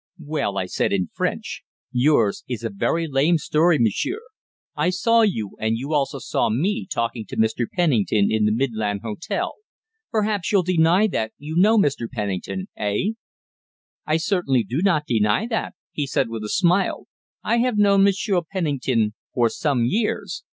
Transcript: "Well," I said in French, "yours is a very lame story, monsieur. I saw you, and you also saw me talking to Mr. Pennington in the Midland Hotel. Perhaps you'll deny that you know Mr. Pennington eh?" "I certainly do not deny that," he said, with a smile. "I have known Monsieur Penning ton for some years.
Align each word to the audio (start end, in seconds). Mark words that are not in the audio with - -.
"Well," 0.25 0.57
I 0.57 0.65
said 0.65 0.91
in 0.91 1.11
French, 1.13 1.61
"yours 1.91 2.43
is 2.47 2.63
a 2.63 2.71
very 2.71 3.05
lame 3.07 3.37
story, 3.37 3.77
monsieur. 3.79 4.17
I 4.75 4.89
saw 4.89 5.21
you, 5.21 5.55
and 5.59 5.77
you 5.77 5.93
also 5.93 6.17
saw 6.17 6.49
me 6.49 6.87
talking 6.89 7.23
to 7.27 7.37
Mr. 7.37 7.67
Pennington 7.71 8.31
in 8.31 8.45
the 8.45 8.51
Midland 8.51 9.01
Hotel. 9.03 9.53
Perhaps 10.09 10.51
you'll 10.51 10.63
deny 10.63 11.05
that 11.05 11.33
you 11.37 11.55
know 11.55 11.77
Mr. 11.77 12.09
Pennington 12.11 12.65
eh?" 12.75 13.09
"I 14.07 14.17
certainly 14.17 14.63
do 14.63 14.81
not 14.83 15.05
deny 15.05 15.45
that," 15.45 15.75
he 15.91 16.07
said, 16.07 16.29
with 16.29 16.43
a 16.43 16.49
smile. 16.49 17.05
"I 17.43 17.57
have 17.59 17.77
known 17.77 18.03
Monsieur 18.03 18.41
Penning 18.51 18.79
ton 18.79 19.13
for 19.35 19.49
some 19.49 19.85
years. 19.85 20.39